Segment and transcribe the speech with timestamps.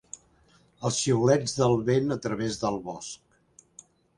[0.89, 3.85] Els xiulets del vent a través del bosc.